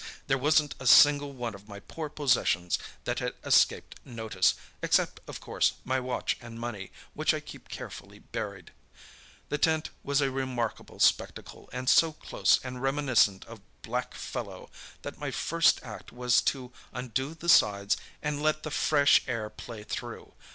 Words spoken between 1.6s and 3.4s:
my poor possessions that had